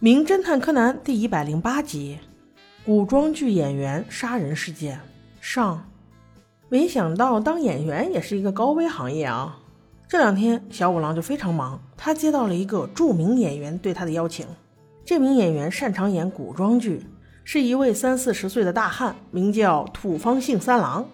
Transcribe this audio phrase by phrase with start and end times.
[0.00, 2.20] 名侦探柯南第一百零八集：
[2.86, 5.00] 古装剧演员杀人事件
[5.40, 5.90] 上。
[6.68, 9.58] 没想到当演员也是一个高危行业啊！
[10.06, 14.46] 这两天小五郎就非常忙，他接到了一个著名演员对他的邀请。
[15.04, 17.04] 这名演员擅长演古装剧，
[17.42, 21.04] 是一位三四十岁的大汉，名叫土方幸三郎。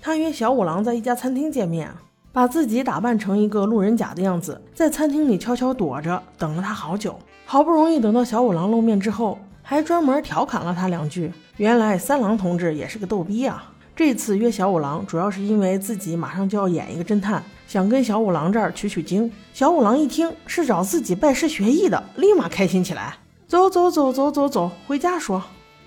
[0.00, 1.90] 他约小五郎在一家餐厅见面，
[2.30, 7.18] 把自己打扮成一个路人甲的样子，在餐厅里悄悄躲着，等了他好久。
[7.52, 11.32] 好不容易等到小五郎露面之后，还专门调侃了他两句。
[11.56, 13.72] 原来三郎同志也是个逗逼啊！
[13.96, 19.28] 这次约小五郎，主要是因为自己马上就要演一个侦探，想跟小五郎这儿取取经。
[19.52, 23.16] 小五郎一听是找自己拜师学艺的，立马开心起来。
[23.48, 25.42] 走走走走走走，回家说。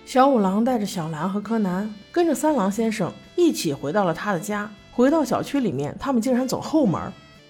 [0.06, 4.70] 小五郎带着小兰和柯南，跟着三郎先生一起回到了他的家。
[4.92, 7.02] 回到小区里面，他们竟然走后门。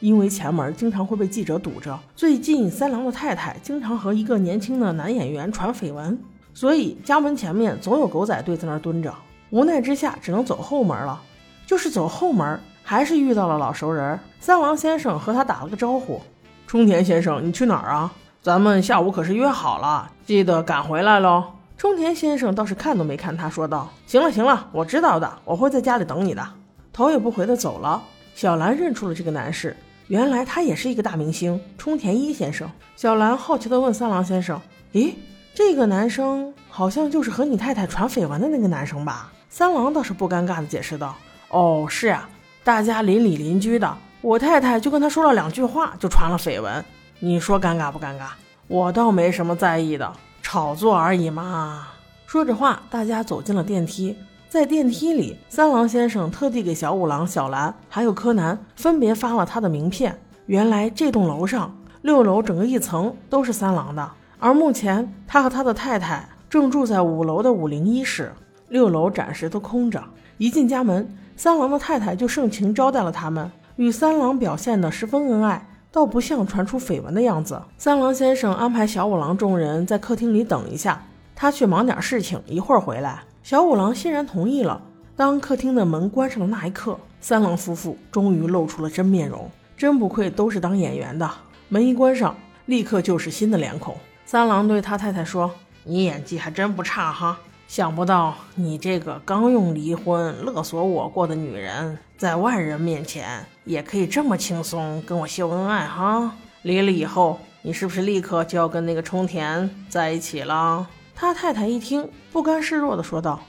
[0.04, 6.22] 因为前门经常会被记者堵着，最近三郎的太太经常和一个年轻的男演员传绯闻，
[6.54, 9.16] 所以家门前面总有狗仔队在那儿蹲着。
[9.52, 11.22] 无奈之下，只能走后门了。
[11.66, 16.20] 就是走后门，还是遇到了老熟人三郎先生，和他打了个招呼
[16.68, 18.12] ：“冲田先生，你去哪儿啊？
[18.42, 21.46] 咱们下午可是约好了，记得赶回来喽。”
[21.80, 26.46] 冲田先生倒是看都没看他，说道：“行了行了，我知道的，我会在家里等你的。”
[26.92, 28.04] 头也不回的走了。
[28.36, 29.74] 小兰认出了这个男士。
[30.08, 32.70] 原来他也是一个大明星，冲田一先生。
[32.96, 34.60] 小兰好奇地问三郎先生
[34.94, 35.14] ：“咦，
[35.54, 41.16] 这个男生好像就是和你太太传绯闻的那个男生吧？”三郎倒是不尴尬地解释道
[41.50, 42.30] ：“哦，是啊，
[42.64, 46.84] 大家邻里邻居的，我太太就跟他说了两句话，就传了绯闻。
[47.20, 48.28] 你说尴尬不尴尬？
[48.68, 51.88] 我倒没什么在意的，炒作而已嘛。”
[52.28, 54.18] 说着话，大家走进了电梯。
[54.54, 60.16] 在电梯里，三郎先生特地给小五郎、小兰还有柯南分别发了他的名片。
[60.46, 68.32] 原来这栋楼上六楼整个一层都是三郎的，而目前他和他的太太正住在五楼的五零一室，
[68.70, 70.04] 六楼暂时都空着。
[70.38, 77.60] 一进家门，三郎的太太就盛情招待了他们，与三郎表现的十分恩爱，倒不像传出绯闻的样子。
[77.80, 81.02] 三郎先生安排小五郎众人在客厅里等一下，
[81.34, 83.24] 他去忙点事情，一会儿回来。
[83.44, 84.82] 小五郎欣然同意了。
[85.18, 89.52] 当客厅的门关上的那一刻，三郎夫妇终于露出了真面容。
[89.76, 91.30] 真不愧都是当演员的。
[91.68, 92.34] 门一关上，
[92.68, 93.98] 立刻就是新的脸孔。
[94.26, 95.52] 三郎对他太太说
[95.84, 97.38] ：“你演技还真不差哈，
[97.68, 106.34] 想不到你这个刚用离婚勒索我过的女人，在外人面前也可以这么轻松跟我秀恩爱哈。
[106.62, 113.42] 离了以后，你是不是立刻就要跟那个冲田在一起了？”他太太一听，不甘示弱地说道：“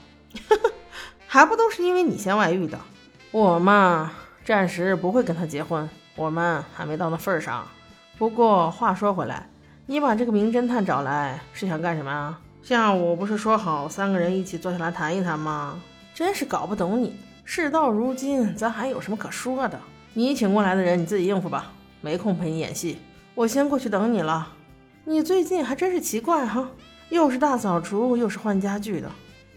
[1.27, 2.79] 还不都是因为你先外遇的？
[3.31, 4.13] 我嘛，
[4.45, 7.67] 暂时不会跟他结婚，我们还没到那份儿上。
[8.17, 9.49] 不过话说回来，
[9.87, 12.39] 你把这个名侦探找来是想干什么啊？
[12.63, 15.81] 下午不是说好三个人一起坐下来谈一谈吗？
[16.13, 17.17] 真是搞不懂你。
[17.43, 19.79] 事到如今，咱还有什么可说的？
[20.13, 22.99] 你请过来的人你自己应付吧，没空陪你演戏。
[23.33, 24.53] 我先过去等你了。
[25.03, 26.69] 你最近还真是奇怪哈。”
[27.09, 29.09] 又是大扫除，又是换家具的，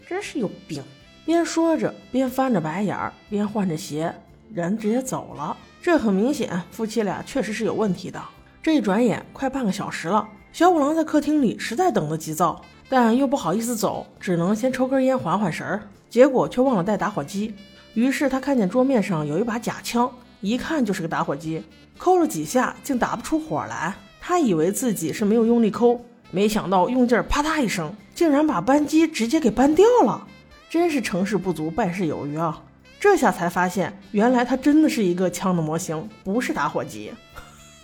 [0.07, 0.83] 真是有病！
[1.25, 4.13] 边说着，边翻着白眼儿，边换着鞋，
[4.53, 5.55] 人直接走了。
[5.81, 8.21] 这很明显，夫妻俩确实是有问题的。
[8.61, 10.27] 这一转眼，快半个小时了。
[10.51, 15.81] 小五郎在客厅里实在等得急躁，但又不好意思走，只能先抽根烟缓缓神儿。
[16.09, 17.53] 结果却忘了带打火机，
[17.93, 20.11] 于是他看见桌面上有一把假枪，
[20.41, 21.63] 一看就是个打火机，
[21.97, 23.95] 抠了几下竟打不出火来。
[24.19, 26.01] 他以为自己是没有用力抠。
[26.31, 30.27] 没想到用劲儿，啪嗒一声，竟然把扳机直接给扳掉了。
[30.69, 32.61] 真是成事不足败事有余啊！
[32.99, 37.11] 这下才发现，原来他真的是一个枪的模型，不是打火机。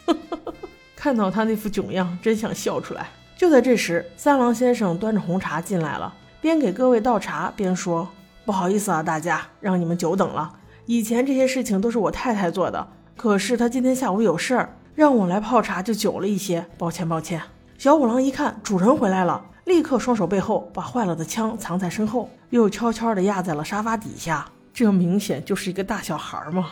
[0.96, 3.08] 看到他那副囧样，真想笑出来。
[3.36, 8.08] 就在这时，三郎先生端着红茶进来了，边给各位倒茶边说
[8.46, 10.54] ：“不好意思啊，大家让你们久等了。
[10.86, 12.88] 以前这些事情都是我太太做的，
[13.18, 17.42] 可是她今天下午有事儿，让我来泡茶就久了一些，抱歉抱歉。”
[17.78, 24.46] 小五郎一看主人回来了，立刻双手背后把坏了的枪藏在身后，又悄悄地压在了沙发底下。
[24.74, 26.70] 这明显就是一个大小孩嘛，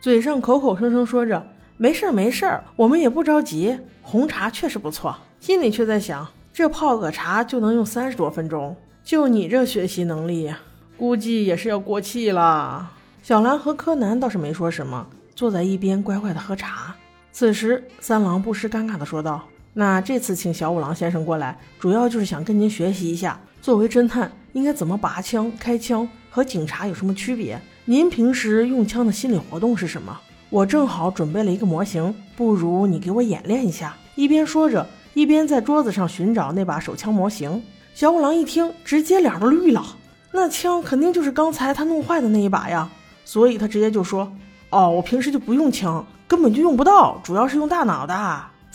[0.00, 1.44] 嘴上口口声声说着
[1.76, 3.78] 没事儿没事儿，我们也不着急。
[4.02, 10.54] 红茶确实不错，心里却在想，这泡个茶就能用三十多分钟，就你这学习能力，
[10.96, 12.90] 估计也是要过气了。
[13.22, 16.94] 小兰和柯南倒是没说什么，坐在一边乖乖的喝茶。
[17.32, 19.42] 此时，三郎不失尴尬的说道。
[19.76, 27.60] 那这次请小五郎先生过来，主要就是想跟您学习一下，作为侦探应该怎么拔枪、开枪，和警察有什么区别？
[27.84, 30.16] 您平时用枪的心理活动是什么？
[30.48, 33.96] 我正好准备了一个模型，不如你给我演练一下。
[34.14, 37.60] 一边说着，一边在桌子上寻找那把手枪模型。
[37.94, 39.84] 小五郎一听，直接脸都绿了。
[40.30, 42.88] 那枪肯定就是刚才他弄坏的那一把呀，
[43.24, 44.32] 所以他直接就说
[44.70, 48.14] ：“哦，我平时就不用枪，根本就用不到，主要是用大脑的。”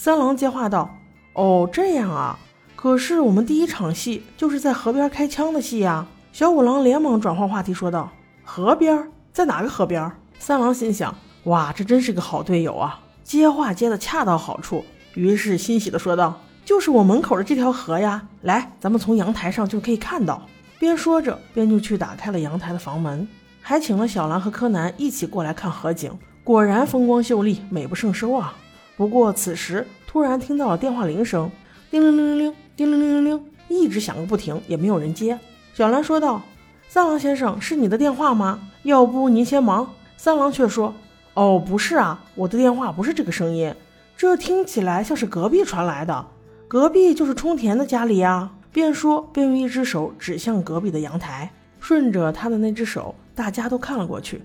[0.02, 0.96] 三郎接话道
[1.36, 2.40] ：“哦，这样啊，
[2.78, 8.10] 可是我们第一场戏就是在河边开枪的戏呀。”小五郎连忙转换话题说道
[8.46, 10.10] ：“河边，在哪个河边？”
[10.40, 11.14] 三郎心想
[11.44, 14.86] ：“哇，这真是个好队友啊，接话接的恰到好处。”
[15.16, 20.44] 于是欣喜的说道：“就是我门口的这条河呀，来，咱们从阳台上就可以看到。”
[20.80, 23.28] 边说着，边就去打开了阳台的房门，
[23.62, 26.18] 还请了小兰和柯南一起过来看河景。
[26.46, 28.56] 果然风光秀丽，美不胜收啊！
[29.00, 31.50] 不过此时突然听到了电话铃声，
[31.90, 35.40] 叮铃铃铃铃，叮铃铃铃铃，一直响个不停，也没有人接。
[35.74, 36.42] 小兰说道
[36.90, 38.60] ：“三郎先生，是你的电话吗？
[38.84, 40.94] 要不您先忙。”三郎却说
[41.34, 43.74] ：“哦，不是啊，我的电话不是这个声音，
[44.18, 46.26] 这听起来像是隔壁传来的。
[46.68, 51.50] 隔壁就是冲田的家里呀。”边说边用一只手指向隔壁的阳台，
[51.80, 54.42] 顺着他的那只手，大家都看了过去。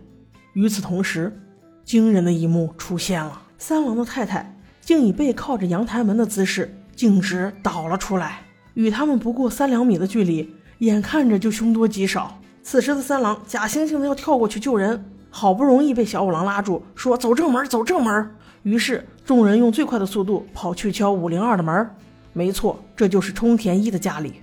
[0.52, 1.36] 与此同时，
[1.84, 8.42] 惊人的一幕出现了：三郎的太太竟以背靠着阳台门的姿势径直倒了出来，
[8.74, 12.38] 与他们不过三两米的距离，眼看着就凶多吉少。
[12.62, 18.30] 此时的三郎假惺惺的要跳过去救人，好不容易被小五郎拉住，说：“走正门，走正门。”
[18.62, 21.90] 于是众人用最快的速度跑去敲五零二的门。
[22.32, 24.34] 没错，这就是冲田一的家里。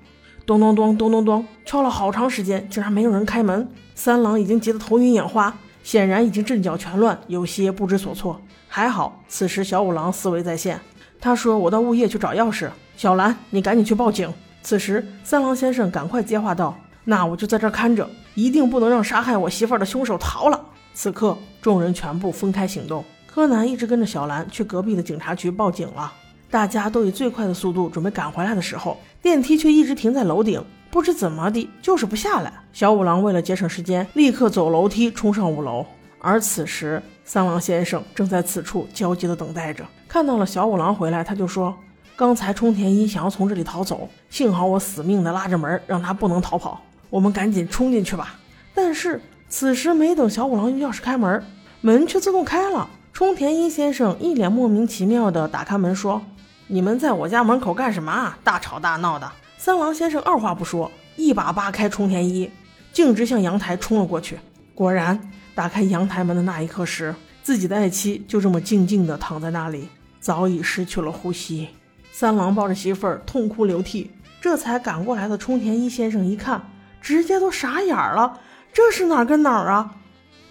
[0.46, 3.68] 咚咚咚咚咚咚，敲了好长时间，竟然没有人开门。
[3.96, 8.40] 三郎已经急得头晕眼花，显然已经阵脚全乱，有些不知所措。
[8.74, 10.80] 还好，此时小五郎思维在线，
[11.20, 14.34] 他说：“我到物业去找钥匙。”小兰，你赶紧去报警。
[14.64, 16.74] 此时，三郎先生赶快接话道
[17.04, 23.04] ：“那我就在这看着，一定不能让杀害我媳妇儿的凶手逃了。”此刻，众人全部分开行动。
[23.28, 26.10] 柯南一直跟着小兰去隔壁的警察局报警了。
[26.50, 32.54] 大家都以最快的速度准备赶回来的时候，电梯却一直停在楼顶，不知怎么的，就是不下来。
[32.72, 35.86] 小五郎为了节省时间，立刻走楼梯冲上五楼。
[36.24, 39.84] 而此时，三郎先生正在此处焦急地等待着。
[40.08, 41.76] 看到了小五郎回来，他就说
[42.16, 46.80] ：“刚才冲田一想要从这里逃走，幸好我死命地拉着门，让他不能逃跑。
[47.10, 48.40] 我们赶紧冲进去吧。”
[48.76, 49.20] 但是
[49.50, 51.44] 此时没等小五郎用钥匙开门，
[51.82, 52.88] 门却自动开了。
[53.12, 56.22] 冲田一先生一脸莫名其妙地打开门说。
[56.68, 58.38] 你们在我家门口干什么啊？
[58.46, 59.30] 大吵大闹的！
[59.58, 62.50] 三郎先生二话不说，一把扒开冲田一，
[62.94, 64.40] 径直向阳台冲了过去。
[64.74, 65.20] 果然，
[65.62, 67.14] 打开阳台门的那一刻时，
[67.44, 69.88] 自己的爱妻就这么静静地躺在那里，
[70.20, 71.68] 早已失去了呼吸。
[72.12, 74.10] 三郎抱着媳妇儿痛哭流涕，
[74.42, 76.68] 这才赶过来的冲田一先生一看，
[77.00, 78.40] 直接都傻眼了。
[78.74, 79.98] 这是哪儿跟哪儿啊？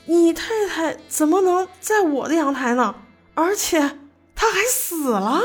[0.07, 2.95] 你太太怎么能在我的阳台呢？
[3.35, 3.81] 而且
[4.37, 5.41] 她还死了！